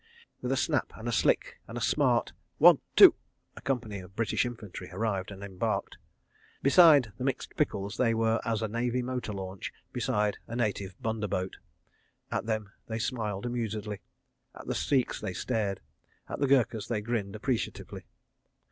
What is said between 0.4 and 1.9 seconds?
With a snap and a slick, and a